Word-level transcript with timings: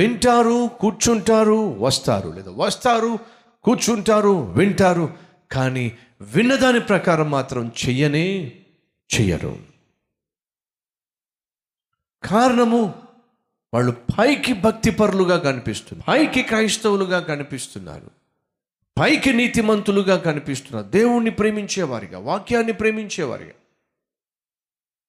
వింటారు 0.00 0.70
కూర్చుంటారు 0.80 1.76
వస్తారు. 1.78 2.28
లేదా 2.28 2.50
వస్తారు 2.56 3.18
కూర్చుంటారు 3.62 4.52
వింటారు 4.52 5.14
కానీ 5.50 5.98
విన్నదాని 6.20 6.80
ప్రకారం 6.80 7.30
మాత్రం 7.30 7.72
చెయ్యనే 7.88 8.52
చెయ్యరు. 9.14 9.58
కారణము 12.24 12.94
వాళ్ళు 13.74 13.92
పైకి 13.92 14.52
భక్తిపరులుగా 14.52 15.38
కనిపిస్తున్నారు. 15.38 16.18
పైకి 16.18 16.42
క్రైస్తవులుగా 16.42 17.20
కనిపిస్తున్నారు. 17.20 18.10
పైకి 19.00 19.32
నీతిమంతులుగా 19.32 20.16
కనిపిస్తున్నారు. 20.16 20.86
దేవుణ్ణి 20.86 21.30
ప్రేమించేవారిగా 21.30 22.18
వాక్యాన్ని 22.18 22.72
ప్రేమించేవారిగా 22.72 23.52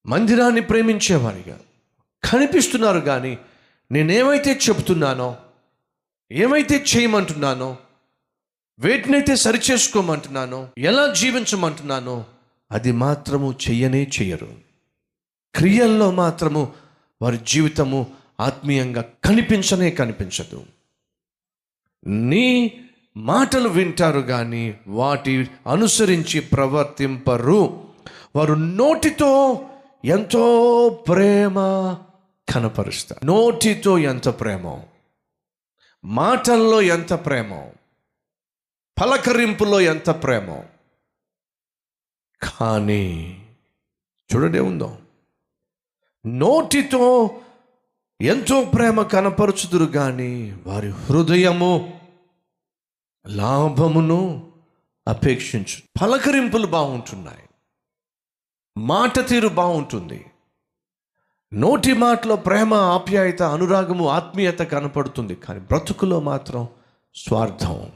మందిరాన్ని 0.05 0.61
ప్రేమించేవారిగా 0.61 1.59
కనిపిస్తున్నారు 2.23 2.99
కానీ 2.99 3.37
నేనేమైతే 3.91 4.59
చెప్తున్నానో 4.69 5.35
ఏమైతే 6.31 6.85
చేయమంటున్నానో 6.95 7.77
వేటినైతే 8.79 9.35
సరిచేసుకోమంటున్నానో 9.35 10.67
ఎలా 10.77 11.13
జీవించమంటున్నానో 11.13 12.25
అది 12.71 12.91
మాత్రము 12.91 13.55
చెయ్యనే 13.69 14.03
చెయ్యరు. 14.03 14.51
క్రియల్లో 15.55 16.11
మాత్రము 16.11 16.73
వారి 17.21 17.39
జీవితము 17.47 18.07
ఆత్మీయంగా 18.39 19.05
కనిపించనే 19.23 19.91
కనిపించదు. 19.91 20.65
నీ 22.07 22.81
మాటలు 23.17 23.69
వింటారు 23.69 24.19
కానీ 24.19 24.79
వాటి 24.87 25.49
అనుసరించి 25.71 26.39
ప్రవర్తింపరు. 26.39 27.83
వారు 28.35 28.53
నోటితో 28.53 29.65
ఎంతో 30.05 30.89
ప్రేమ 31.07 31.55
కనపరుస్తా. 32.51 33.15
నోటితో 33.25 33.97
ఎంత 33.97 34.29
ప్రేమో 34.29 34.83
మాటల్లో 36.05 36.81
ఎంత 36.81 37.13
ప్రేమో 37.13 37.71
పలకరింపులో 39.01 39.81
ఎంత 39.81 40.09
ప్రేమో. 40.09 40.63
కానీ 42.43 43.37
చూడడే 44.35 44.59
ఉందో 44.59 44.97
నోటితో 46.25 47.41
ఎంతో 48.21 48.71
ప్రేమ 48.75 49.01
కనపరుచుదురు 49.01 49.85
కానీ 49.85 50.57
వారి 50.67 50.89
హృదయము 50.89 52.01
లాభమును 53.27 54.51
అపేక్షించు. 55.07 56.01
పలకరింపులు 56.01 56.67
బాగుంటున్నాయి. 56.67 57.49
మాట 58.77 59.27
తీరు 59.27 59.47
బాగుంటుంది. 59.47 60.25
నోటి 61.53 61.93
మాటలో 61.93 62.35
ప్రేమ 62.35 62.73
ఆప్యాయత 62.73 63.41
అనురాగము 63.41 64.07
ఆత్మీయత 64.09 64.59
కనపడుతుంది 64.59 65.35
కానీ 65.35 65.59
బ్రతుకులో 65.59 66.19
మాత్రం 66.19 66.67
స్వార్థం. 67.15 67.91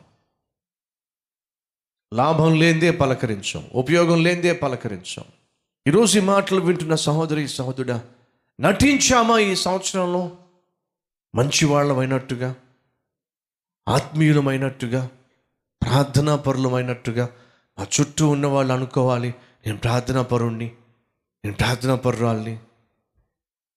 లాభం 2.13 2.59
లేదే 2.59 2.91
పలకరించాం 2.91 3.69
ఉపయోగం 3.73 4.23
లేనిదే 4.23 4.53
పలకరించాం. 4.53 5.25
ఈరోజు 5.87 6.19
ఈ 6.19 6.21
మాటలు 6.21 6.61
వింటున్న 6.61 6.95
సహోదరి 6.95 7.47
సహోదరుడా 7.47 8.03
నటించామా 8.59 9.39
ఈ 9.39 9.55
సంవత్సరంలో? 9.55 10.37
మంచివాళ్ళమైనట్టుగా 11.35 12.55
ఆత్మీయులమైనట్టుగా 13.87 15.09
ప్రార్థనా 15.83 16.35
పరులమైనట్టుగా 16.35 17.29
మా 17.79 17.87
చుట్టూ 17.99 18.29
ఉన్న 18.29 18.47
వాళ్ళు 18.47 18.73
అనుకోవాలి 18.73 19.29
నేను 19.65 19.77
ప్రార్థనా 19.77 20.21
పరుణ్ణి 20.21 20.71
నేను 21.45 21.57
ప్రార్థనా 21.57 21.95
పరురాల్ని 21.95 22.59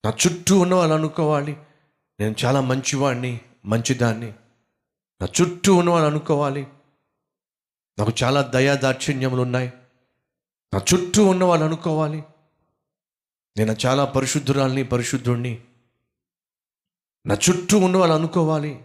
నా 0.09 0.15
చుట్టూ 0.27 0.61
ఉన్న 0.61 0.75
వాళ్ళు 0.75 0.95
అనుకోవాలి. 0.95 1.57
నేను 2.21 2.35
చాలా 2.45 2.61
మంచివాడిని 2.61 3.41
మంచిదాన్ని. 3.65 4.33
నా 5.23 5.27
చుట్టూ 5.41 5.75
ఉన్న 5.75 5.91
వాళ్ళు 5.91 6.09
అనుకోవాలి. 6.09 6.63
నాకు 7.99 8.13
చాలా 8.23 8.43
దయా 8.43 8.75
దాక్షిణ్యములు 8.75 9.43
ఉన్నాయి. 9.43 9.73
నా 10.75 10.81
చుట్టూ 10.95 11.27
ఉన్న 11.27 11.45
వాళ్ళు 11.45 11.67
అనుకోవాలి. 11.67 12.23
నేను 13.57 13.77
చాలా 13.87 14.05
పరిశుద్ధురాల్ని 14.05 14.83
పరిశుద్ధుణ్ణి. 14.83 15.63
నా 17.27 17.35
చుట్టూ 17.35 17.79
ఉన్న 17.79 17.97
వాళ్ళు 17.97 18.17
అనుకోవాలి. 18.17 18.85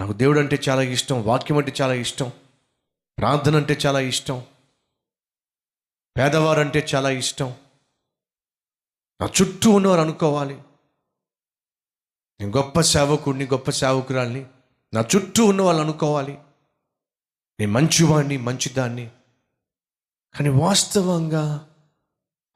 నాకు 0.00 0.12
దేవుడు 0.12 0.40
అంటే 0.40 0.60
చాలా 0.68 0.82
ఇష్టం 0.82 1.22
వాక్యం 1.22 1.58
అంటే 1.58 1.74
చాలా 1.80 1.94
ఇష్టం 1.94 2.32
ప్రార్థన 3.18 3.56
అంటే 3.56 3.78
చాలా 3.86 4.00
ఇష్టం 4.00 4.42
పేదవారంటే 6.18 6.86
చాలా 6.94 7.10
ఇష్టం. 7.10 7.54
నా 9.24 9.30
చుట్టూ 9.42 9.70
ఉన్నవారు 9.70 10.00
అనుకోవాలి. 10.00 10.54
నేను 12.40 12.56
గొప్ప 12.56 12.80
సేవకుడిని 12.80 13.46
గొప్ప 13.46 13.70
సేవకురాల్ని 13.70 14.46
నా 14.94 15.04
చుట్టూ 15.16 15.44
ఉన్న 15.44 15.62
వాళ్ళు 15.62 15.82
అనుకోవాలి. 15.82 16.38
నేను 17.60 17.72
మంచివాడిని 17.72 18.36
మంచిదాన్ని. 18.36 19.06
కానీ 20.34 20.48
వాస్తవంగా 20.48 21.68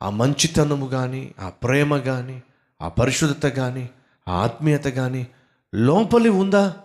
ఆ 0.02 0.10
మంచితనము 0.10 0.86
కానీ 0.86 1.34
ఆ 1.38 1.48
ప్రేమ 1.48 1.98
కానీ 1.98 2.42
ఆ 2.82 2.88
పరిశుద్ధత 2.88 3.48
కానీ 3.48 3.90
ఆ 4.28 4.32
ఆత్మీయత 4.32 4.84
కానీ 4.84 5.26
లోపలి 5.74 6.28
ఉందా? 6.28 6.76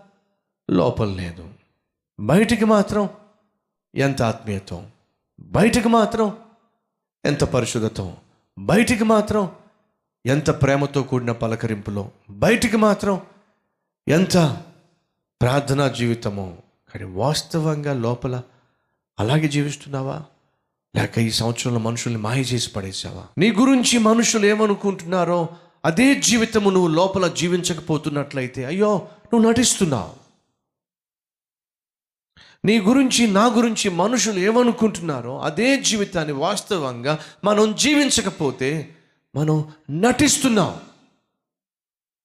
లోపల 0.71 1.07
లేదు. 1.07 1.53
బయటికి 2.19 2.65
మాత్రం 2.65 3.09
ఎంత 3.95 4.21
ఆత్మీయతం? 4.21 4.91
బయటికి 5.39 5.87
మాత్రం 5.87 6.37
ఎంత 7.25 7.43
పరిశుద్ధతం? 7.43 8.17
బయటికి 8.59 9.03
మాత్రం 9.03 9.55
ఎంత 10.25 10.49
ప్రేమతో 10.49 11.03
కూడిన 11.03 11.31
పలకరింపులో 11.31 12.11
బయటికి 12.29 12.77
మాత్రం 12.77 13.21
ఎంత 14.07 14.63
ప్రార్థనా 15.41 15.87
జీవితమో. 15.87 16.57
కానీ 16.89 17.03
వాస్తవంగా 17.03 17.93
లోపల 17.93 18.41
అలాగే 19.19 19.47
జీవిస్తున్నావా? 19.47 20.23
లేక 20.95 21.17
ఈ 21.17 21.31
సంవత్సరంలో 21.31 21.79
మనుషుల్ని 21.79 22.21
మాయ 22.21 22.41
చేసి 22.41 22.71
పడేసావా 22.71 23.27
నీ 23.37 23.51
గురించి 23.51 23.97
మనుషులు 23.97 24.45
ఏమనుకుంటున్నారో 24.45 25.49
అదే 25.85 26.15
జీవితము 26.15 26.69
నువ్వు 26.69 26.87
లోపల 26.87 27.27
జీవించకపోతున్నట్లయితే 27.27 28.65
అయ్యో 28.65 29.09
నువ్వు 29.33 29.49
నటిస్తున్నావు. 29.49 30.23
నీ 32.65 32.79
గురించి 32.79 33.27
నా 33.27 33.45
గురించి 33.45 33.89
మనుషులు 33.89 34.39
ఏమనుకుంటున్నారో 34.39 35.41
అదే 35.41 35.81
జీవితాన్ని 35.81 36.33
వాస్తవంగా 36.33 37.19
మనం 37.43 37.75
జీవించకపోతే 37.75 38.95
మనం 39.35 39.73
నటిస్తున్నాం. 39.91 40.81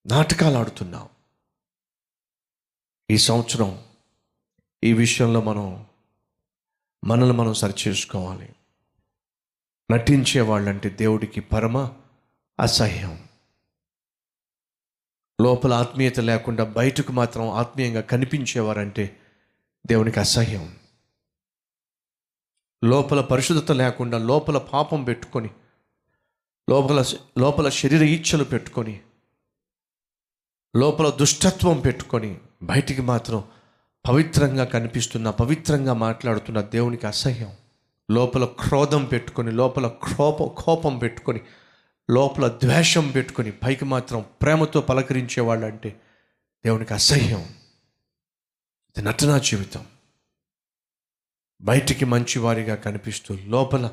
నాటకాలు 0.07 0.57
ఆడుతున్నాం. 0.57 1.09
ఈ 3.11 3.19
సంవత్సరం 3.19 3.85
ఈ 4.85 4.93
విషయంలో 4.93 5.41
మనం 5.41 5.87
మనల్ని 7.05 7.37
మనం 7.37 7.55
సరిచేసుకోవాలి. 7.55 8.55
నటించే 9.93 10.41
వాళ్ళంటే 10.41 10.89
దేవుడికి 10.89 11.41
పరమ 11.41 11.79
అసహ్యం. 12.61 13.29
లోపల 15.41 15.73
ఆత్మీయత 15.73 16.21
లేకుండా 16.21 16.65
బయటకు 16.65 17.13
మాత్రం 17.13 17.49
ఆత్మీయంగా 17.49 18.01
కనిపించేవారంటే 18.01 19.21
దేవునికి 19.87 20.21
అసహ్యం. 20.21 20.79
లోపల 22.85 23.21
పరిశుద్ధత 23.21 23.73
లేకుండా 23.73 24.19
లోపల 24.19 24.59
పాపం 24.59 25.05
పెట్టుకొని 25.05 25.51
లోపల 26.69 27.05
లోపల 27.39 27.69
శరీర 27.69 28.03
ఈచ్ఛలు 28.03 28.45
పెట్టుకొని 28.45 29.01
లోపల 30.77 31.11
దుష్టత్వం 31.11 31.81
పెట్టుకొని 31.81 32.39
బయటికి 32.63 33.03
మాత్రం 33.03 33.45
పవిత్రంగా 34.09 34.65
కనిపిస్తున్న 34.65 35.31
పవిత్రంగా 35.31 35.93
మాట్లాడుతున్న 35.93 36.61
దేవునికి 36.61 37.07
అసహ్యం. 37.07 37.53
లోపల 38.11 38.45
క్రోధం 38.45 39.05
పెట్టుకొని 39.05 39.53
లోపల 39.53 39.89
క్రోప 39.89 40.45
కోపం 40.45 40.99
పెట్టుకొని 40.99 41.41
లోపల 42.11 42.49
ద్వేషం 42.49 43.11
పెట్టుకొని 43.11 43.51
పైకి 43.51 43.85
మాత్రం 43.85 44.25
ప్రేమతో 44.43 44.81
పలకరించేవాళ్ళు 44.81 45.67
అంటే 45.67 46.01
దేవునికి 46.65 46.95
అసహ్యం. 46.95 47.41
ఇది 48.89 49.03
నటనా 49.03 49.39
జీవితం. 49.39 49.87
బయటికి 51.61 52.05
మంచివారిగా 52.05 52.75
కనిపిస్తూ 52.75 53.39
లోపల 53.47 53.91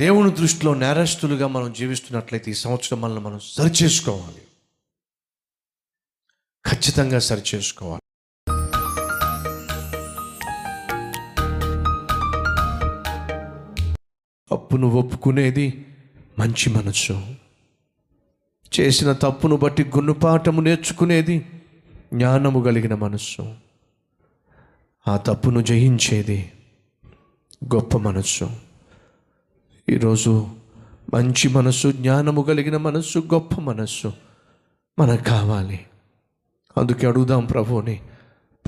దేవుని 0.00 0.30
దృష్టిలో 0.30 0.74
నేరస్తులుగా 0.74 1.46
మనం 1.46 1.72
జీవిస్తున్నట్లయితే 1.72 2.50
ఈ 2.50 2.54
సంవత్సరం 2.54 3.00
మనల్ని 3.00 3.20
మనం 3.20 3.40
సరిచేసుకోవాలి. 3.40 4.42
ఖచ్చితంగా 6.66 7.18
సరిచేసుకోవాలి. 7.18 8.00
తప్పును 14.50 14.86
ఒప్పుకునేది 14.86 15.86
మంచి 16.38 16.70
మనసు. 16.70 17.36
చేసిన 18.80 19.12
తప్పును 19.12 19.56
బట్టి 19.56 19.84
గుణపాఠము 19.84 20.60
నేర్చుకునేది 20.60 21.50
జ్ఞానము 22.14 22.64
కలిగిన 22.64 22.94
మనస్సు 22.94 23.54
ఆ 25.08 25.16
తప్పును 25.16 25.60
జయించేది 25.60 26.52
గొప్ప 27.64 27.96
మనస్సు 27.96 28.69
ఈరోజు 29.90 30.48
మంచి 31.14 31.48
మనస్సు 31.48 31.92
జ్ఞానము 31.92 32.42
కలిగిన 32.42 32.76
మనస్సు 32.76 33.18
గొప్ప 33.18 33.60
మనస్సు 33.60 34.12
మనకు 34.98 35.22
కావాలి. 35.22 35.86
అందుకే 36.78 37.06
అడుగుదాం 37.06 37.44
ప్రభుని 37.44 38.02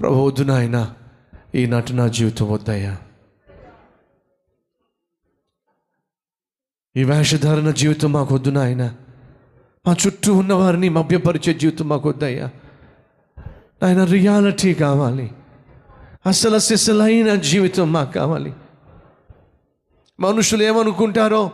ప్రభు 0.00 0.14
వద్దు 0.14 0.42
నాయన 0.42 0.94
ఈనాటి 1.54 1.92
నా 1.92 2.08
జీవితం 2.08 2.52
వద్దయ్యా. 2.52 2.98
ఈ 6.96 7.04
వేషధారణ 7.04 7.70
జీవితం 7.70 8.12
మాకు 8.12 8.34
వద్దు 8.34 8.50
నాయన. 8.50 8.94
మా 9.86 9.96
చుట్టూ 10.06 10.34
ఉన్నవారిని 10.34 10.88
మభ్యపరిచే 10.88 11.54
జీవితం 11.54 11.88
మాకు 11.88 12.08
వద్దయ్యా 12.08 12.50
ఆయన 13.82 14.04
రియాలిటీ 14.04 14.74
కావాలి. 14.74 15.32
అసలు 16.26 16.58
సిసలైన 16.58 17.34
జీవితం 17.34 17.92
మాకు 17.92 18.12
కావాలి. 18.12 18.54
మనుషులు 20.22 20.62
ఏమనుకుంటారో 20.62 21.52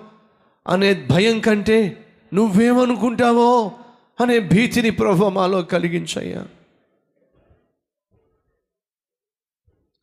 అనే 0.69 1.07
భయం 1.11 1.41
కంటే 1.41 2.05
నువ్వేమనుకుంటావో 2.35 3.79
అనే 4.21 4.39
భీతిని 4.39 4.91
ప్రభు 4.91 5.25
మాలో 5.29 5.63
కలిగించయ్యా. 5.63 6.49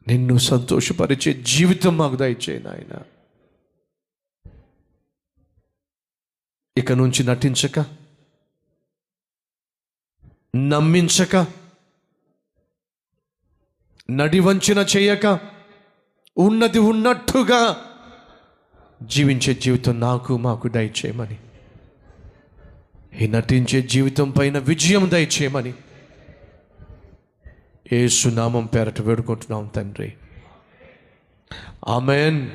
నిన్ను 0.07 0.38
సంతోషపరిచే 0.38 1.33
జీవితం 1.33 1.97
మాకు 1.97 2.15
దయచేయి 2.15 2.63
నాయన. 2.63 3.01
ఇక 6.77 6.91
నుంచి 6.91 7.23
నటించక 7.23 7.85
నమ్మించక 10.56 11.47
నడివంచన 14.11 14.85
చేయక 14.97 15.39
ఉన్నది 16.38 16.79
ఉన్నట్టుగా 16.79 17.91
జీవించే 19.03 19.53
జీవితం 19.53 20.00
నాకు 20.00 20.38
మాకు 20.38 20.68
దయచేయమని. 20.68 21.38
ఈ 23.21 23.27
నటించే 23.27 23.81
జీవితం 23.81 24.31
పైన 24.31 24.57
విజయం 24.57 25.12
దయచేయమని. 25.12 25.74
ఏ 27.94 28.07
సునామం 28.07 28.65
పేరట 28.65 29.01
వేడుకుంటున్నాం 29.01 29.68
తండ్రి. 29.75 30.13
ఆమెన్. 31.88 32.50